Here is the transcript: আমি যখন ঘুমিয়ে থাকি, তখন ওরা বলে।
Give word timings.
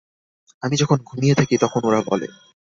আমি 0.63 0.75
যখন 0.75 0.97
ঘুমিয়ে 1.05 1.35
থাকি, 1.35 1.55
তখন 1.57 1.81
ওরা 1.85 1.99
বলে। 2.01 2.27